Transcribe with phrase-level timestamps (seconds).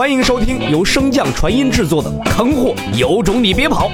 [0.00, 3.90] 欢迎收听由升降传音制作的《坑货有种你别跑》，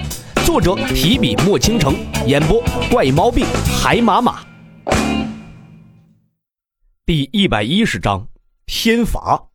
[0.46, 1.96] 作者提笔墨倾城，
[2.28, 3.44] 演播怪毛病
[3.82, 4.38] 海马马。
[7.04, 8.24] 第一百一十章
[8.66, 9.48] 天罚。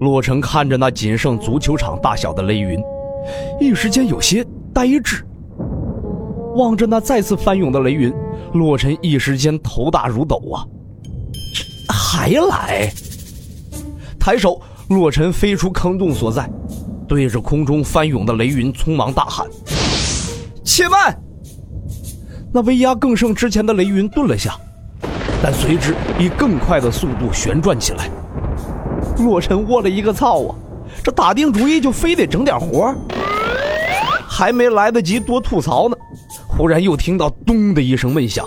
[0.00, 2.78] 洛尘看着那仅剩足球场大小的雷云，
[3.58, 4.44] 一时间有些
[4.74, 5.24] 呆滞。
[6.56, 8.12] 望着那再次翻涌的雷云，
[8.52, 10.60] 洛尘一时间头大如斗啊！
[11.88, 12.92] 还来！
[14.20, 16.48] 抬手，洛尘飞出坑洞所在，
[17.08, 19.46] 对着空中翻涌的雷云匆忙大喊
[20.62, 21.18] ：“且慢！”
[22.52, 24.56] 那威压更胜之前的雷云顿了下，
[25.42, 28.08] 但随之以更快的速度旋转起来。
[29.18, 30.54] 洛尘窝了一个操啊！
[31.02, 32.94] 这打定主意就非得整点活
[34.28, 35.96] 还没来得及多吐槽呢，
[36.46, 38.46] 忽然又听到“咚”的一声闷响，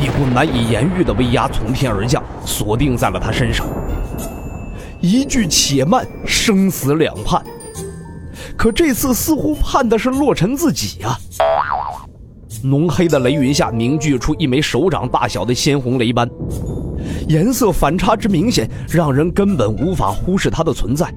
[0.00, 3.66] 一股难以言喻的威压从天而降，锁定在了他身上。
[5.00, 7.42] 一句“且慢”，生死两判。
[8.56, 11.16] 可这次似乎判的是洛尘自己呀！
[12.62, 16.28] 浓黑的雷云下凝聚出一枚手掌大小的鲜红雷斑，
[17.26, 21.10] 颜色反差之明显，让人根本无法忽视它的存在。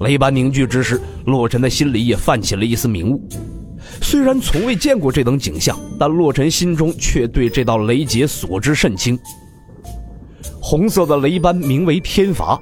[0.00, 3.20] 雷斑凝聚之时，洛尘的心里也泛起了一丝明悟。
[4.00, 9.18] 虽然从未见过这等景象，但洛尘心中却对这道雷劫所知甚清。
[10.70, 12.56] 红色的雷斑名为天罚，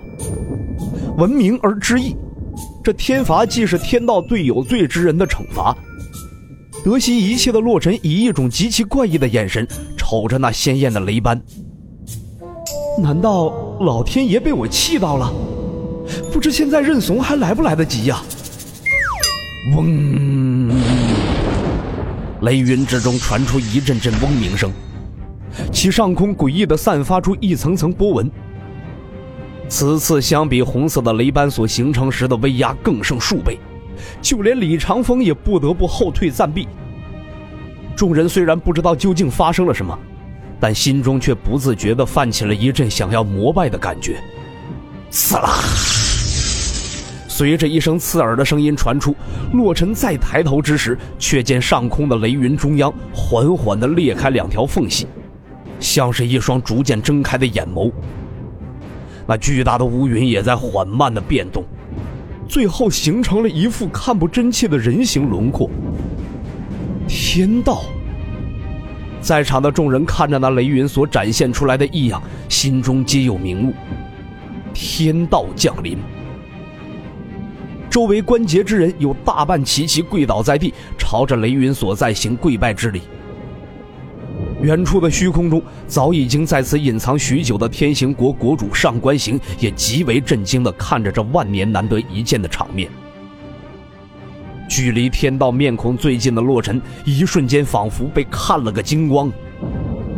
[1.19, 2.17] 闻名而知意。
[2.83, 5.77] 这天罚既是天道对有罪之人的惩罚。
[6.83, 11.39] 得悉一切的洛尘以一种极其怪异的眼神瞅着那鲜艳的雷斑。
[12.98, 15.31] 难道老天爷被我气到了？
[16.33, 18.23] 不知现在认怂还来不来得及呀？
[19.77, 20.75] 嗡！
[22.41, 24.73] 雷云之中传出一阵阵嗡鸣声。
[25.73, 28.31] 其上空诡异的散发出一层层波纹。
[29.69, 33.59] 此次相比红色的雷斑所形成时的威压更胜数倍，
[34.23, 36.67] 就连李长风也不得不后退暂避。
[37.95, 39.98] 众人虽然不知道究竟发生了什么，
[40.58, 44.17] 但心中却不自觉地泛起了一阵想要膜拜的感觉。
[45.11, 45.58] 刺啦！
[47.29, 49.14] 随着一声刺耳的声音传出，
[49.52, 55.07] 洛尘再抬头之时，却见上空的雷云中央缓缓地裂开两条缝隙。
[55.80, 57.92] 像是一双逐渐睁开的眼眸，
[59.27, 61.64] 那巨大的乌云也在缓慢的变动，
[62.48, 65.70] 最后形成了一副看不真切的人形轮廓。
[67.06, 67.83] 天道，
[69.20, 73.74] 在场的众人看着那雷云所展现出来的异样，心中皆有明悟。
[74.74, 75.98] 天道降临，
[77.90, 83.02] 周围关节之人有大半齐齐跪倒在地，朝着雷云所在行跪拜之礼。
[84.61, 92.91] 远处的虚空中，早已经在此隐藏许久的天行国国主上官行也极为震惊地看着这万年难得一见的场面。
[94.69, 99.30] 距离天道面孔最近的洛尘，一瞬间仿佛被看了个精光。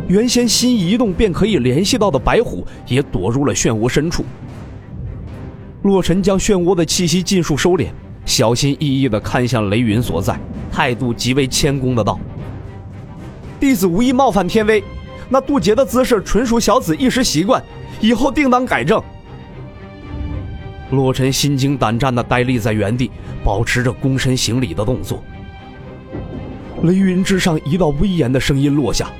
[0.07, 4.25] 原先心一动便可以联系到的白虎，也躲入了漩涡深处。
[5.83, 7.87] 洛尘将漩涡的气息尽数收敛，
[8.25, 10.37] 小心翼翼地看向雷云所在，
[10.71, 12.19] 态度极为谦恭的道。
[13.61, 14.83] 弟子无意冒犯天威，
[15.29, 17.63] 那渡劫的姿势纯属小子一时习惯，
[17.99, 18.99] 以后定当改正。
[20.89, 23.11] 洛尘心惊胆战的呆立在原地，
[23.43, 25.23] 保持着躬身行礼的动作。
[26.81, 29.11] 雷云之上，一道威严的声音落下：“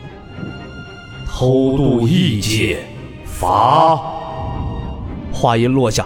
[1.30, 2.80] 偷渡异界，
[3.24, 3.96] 罚。”
[5.32, 6.04] 话音落下，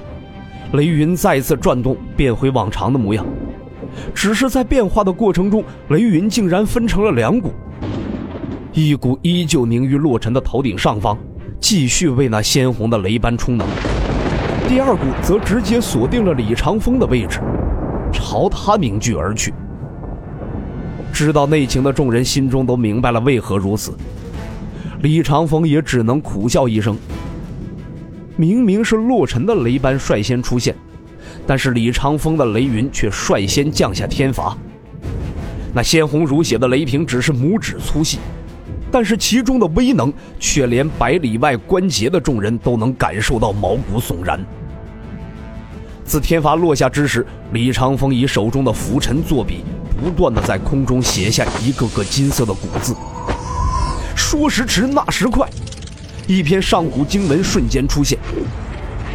[0.73, 3.25] 雷云再次转动，变回往常的模样。
[4.13, 7.53] 只是在变化的过程中，雷云竟然分成了两股。
[8.77, 11.17] 一股依旧凝于洛尘的头顶上方，
[11.61, 13.65] 继续为那鲜红的雷斑充能；
[14.67, 17.39] 第二股则直接锁定了李长风的位置，
[18.11, 19.53] 朝他凝聚而去。
[21.13, 23.93] 知道内情的众人心中都明白了为何如此，
[25.01, 26.97] 李长风也只能苦笑一声。
[28.35, 30.75] 明明是洛尘的雷斑率先出现，
[31.47, 34.53] 但是李长风的雷云却率先降下天罚。
[35.73, 38.19] 那鲜红如血的雷霆只是拇指粗细。
[38.95, 44.39] 但是其中的威能，却连百里外关节的众人都能感受到毛骨悚然。
[46.05, 49.65] 自天罚落下之时，李长风以手中的拂尘作笔，
[50.01, 52.95] 不断的在空中写下一个个金色的古字。
[54.15, 55.45] 说时迟，那时快，
[56.25, 58.17] 一篇上古经文瞬间出现，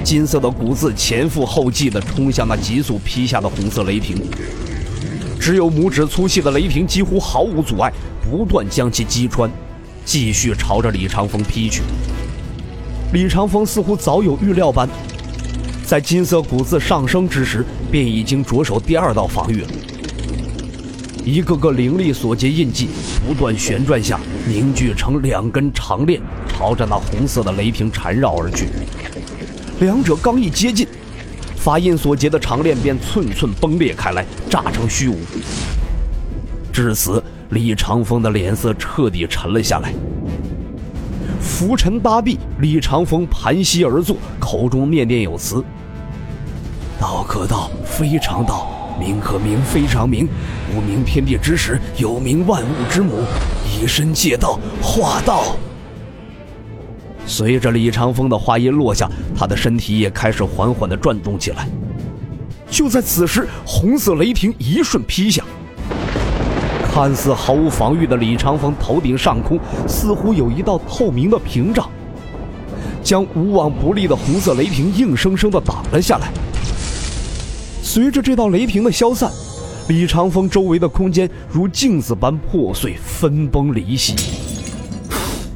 [0.05, 4.23] 金色的古字前赴后继的冲向那急速劈下的红色雷霆。
[5.41, 7.91] 只有拇指粗细的雷霆几乎毫无阻碍，
[8.31, 9.51] 不断将其击穿。
[10.13, 11.83] 继续朝着李长风劈去。
[13.13, 14.89] 李长风似乎早有预料般，
[15.85, 19.69] 在金色骨刺上升之时，便已经着手第二道防御了。
[21.25, 22.89] 一个个灵力所结印记
[23.25, 24.19] 不断旋转下，
[24.49, 28.67] 凝聚成两根长链，朝着那红色的雷霆缠绕而去。
[29.79, 30.89] 两者刚一接近，
[31.55, 35.17] 法印所结的长链便寸寸崩裂开来，炸成虚无。
[36.81, 39.93] 至此，李长风的脸色彻底沉了下来。
[41.41, 45.63] 浮尘八臂，李长风盘膝而坐，口中念念有词
[46.99, 50.29] ：“道可道，非常道。”名可名，非常名。
[50.75, 53.25] 无名天地之始，有名万物之母。
[53.65, 55.57] 以身借道，化道。
[57.27, 61.69] 随着李长风的话音落下，他的身体也开始缓缓的转动起来。
[62.71, 65.43] 就在此时，红色雷霆一瞬劈下，
[66.93, 69.57] 看似毫无防御的李长风头顶上空，
[69.87, 71.89] 似乎有一道透明的屏障，
[73.01, 76.33] 将无往不利的红色雷霆硬生生的挡了下来。
[77.81, 79.31] 随着这道雷霆的消散，
[79.89, 84.17] 李长风周围的空间如镜子般破碎、分崩离析。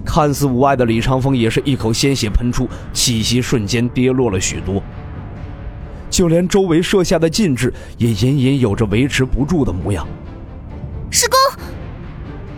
[0.05, 4.81] 看似无碍的李长风也是一口鲜血喷出，气息瞬间跌落了许多。
[6.09, 10.07] 就连周围设下的禁制也隐隐有着维持不住的模样。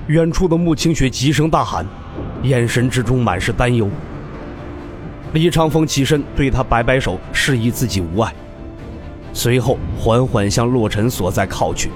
[0.08, 1.84] 远处的穆清雪急声大喊，
[2.44, 3.90] 眼神之中满是担忧。
[5.32, 8.32] 李长风起身对他摆摆手，示意自己无碍。
[9.32, 11.90] 随后缓缓向洛尘所在靠去。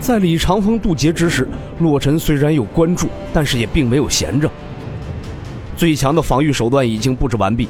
[0.00, 1.48] 在李长风渡劫之时，
[1.78, 4.50] 洛尘虽然有关注，但是也并没有闲着。
[5.76, 7.68] 最强的防御手段已经布置完毕，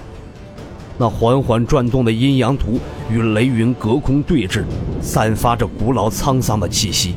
[0.96, 2.80] 那缓缓转动的阴阳图
[3.10, 4.64] 与雷云隔空对峙，
[5.02, 7.14] 散发着古老沧桑的气息。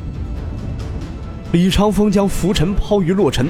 [1.55, 3.47] 李长风将浮尘抛于洛尘，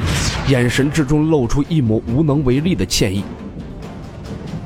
[0.48, 3.24] 眼神之中露出一抹无能为力的歉意。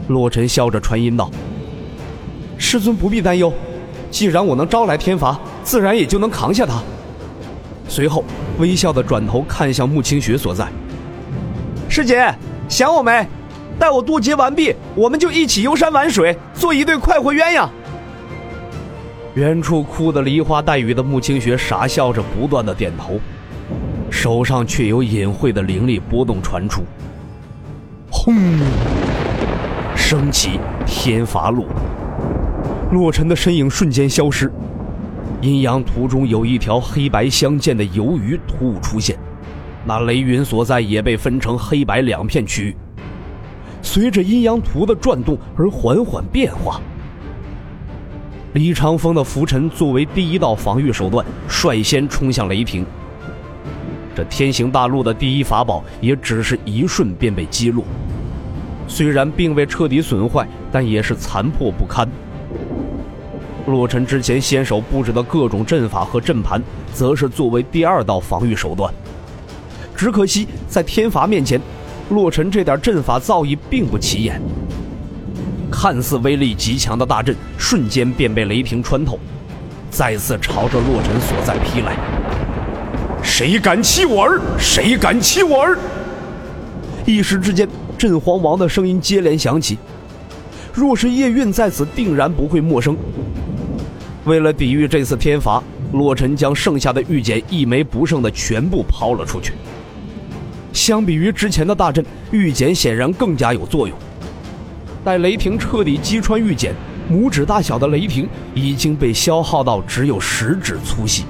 [0.10, 1.32] 洛尘笑着传音道。
[2.58, 3.54] 师尊不必担忧，
[4.12, 6.82] 既然我能招来天罚，自然也就能扛下他。
[7.88, 8.26] 随后，
[8.58, 10.68] 微笑的转头看向穆清雪所在。
[11.88, 12.36] 师姐，
[12.68, 13.26] 想我没？
[13.80, 17.70] 待我渡劫完毕，我们就一起游山玩水，做一对快活鸳鸯。
[19.36, 23.20] 远处哭得梨花带雨的穆清雪傻笑着，不断的点头，
[24.10, 26.82] 手上却有隐晦的灵力波动传出。
[28.10, 28.36] 轰！
[29.96, 31.68] 升起天罚路。
[32.92, 34.52] 洛尘的身影瞬间消失，
[35.42, 39.16] 阴阳图中有一条黑白相间的游鱼突兀出现，
[39.86, 42.76] 那雷云所在也被分成黑白两片区域，
[43.84, 46.82] 随着阴阳图的转动而缓缓变化。
[48.54, 52.84] 李长风的浮尘作为第一道防御手段，率先冲向雷霆。
[54.16, 57.84] 这天行大陆的第一法宝也只是一瞬便被击落，
[58.88, 62.10] 虽然并未彻底损坏，但也是残破不堪。
[63.68, 66.60] 洛尘之前先手布置的各种阵法和阵盘，
[66.92, 68.92] 则是作为第二道防御手段。
[69.96, 71.62] 只可惜在天罚面前，
[72.10, 74.42] 洛尘这点阵法造诣并不起眼。
[75.82, 79.18] 看似威力极强的大阵，瞬间便被雷霆穿透，
[79.90, 81.96] 再次朝着洛尘所在劈来。
[83.24, 84.42] 谁敢欺我儿？
[84.60, 85.80] 谁敢欺我儿？
[87.06, 87.66] 一时之间，
[87.98, 89.78] 镇皇王的声音接连响起。
[90.74, 92.98] 若是叶韵在此，定然不会陌生。
[94.26, 95.64] 为了抵御这次天罚，
[95.94, 99.54] 洛尘将剩下的玉简一枚不剩的全部抛了出去。
[100.74, 103.98] 相比于之前的大阵，玉简显然更加有作用。
[105.04, 106.74] 待雷霆彻底击穿玉简，
[107.12, 111.24] 拇指大小的雷霆已经被消耗到只有食指粗细。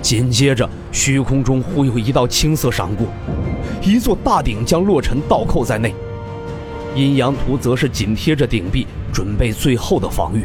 [0.00, 3.08] 紧接着，虚空中忽有一道青色闪过，
[3.82, 5.92] 一座大鼎将洛尘倒扣在内。
[6.94, 10.44] 阴阳图则是紧贴着鼎壁，准备最后的防御。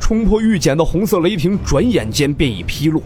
[0.00, 3.02] 冲破玉简的红色雷霆，转眼间便已劈落。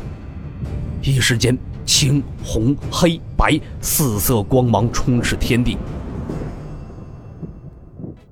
[1.02, 5.76] 一时间，青、红、黑、白四色光芒充斥天地。